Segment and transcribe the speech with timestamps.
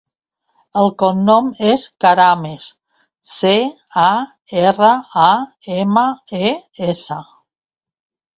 [0.83, 2.65] El cognom és Carames:
[3.33, 3.51] ce,
[4.05, 4.07] a,
[4.63, 4.91] erra,
[5.27, 5.27] a,
[5.77, 6.07] ema,
[6.41, 6.57] e,
[6.89, 7.21] essa.